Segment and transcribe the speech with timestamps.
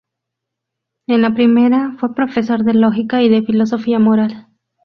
[1.05, 4.47] En la primera fue profesor de Lógica y de Filosofía Moral.